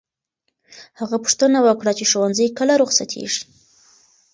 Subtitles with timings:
[0.99, 3.41] هغه پوښتنه وکړه چې ښوونځی کله رخصتېږي.